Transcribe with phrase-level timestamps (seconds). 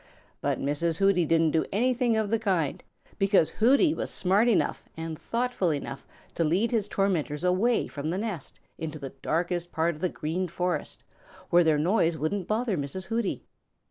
[0.41, 0.97] But Mrs.
[0.97, 2.83] Hooty didn't do anything of the kind,
[3.19, 8.17] because Hooty was smart enough and thoughtful enough to lead his tormentors away from the
[8.17, 11.03] nest into the darkest part of the Green Forest
[11.51, 13.09] where their noise wouldn't bother Mrs.
[13.09, 13.43] Hooty.